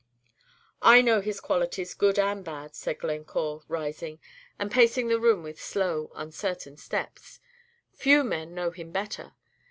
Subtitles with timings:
[0.81, 4.19] "I know his qualities, good and bad," said Glencore, rising,
[4.57, 7.39] and pacing the room with slow, uncertain steps;
[7.93, 9.35] "few men know him better.